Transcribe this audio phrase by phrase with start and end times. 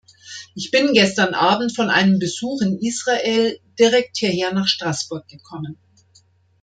[0.55, 5.77] Ich bin gestern Abend von einem Besuch in Israel direkt hierher nach Straßburg gekommen.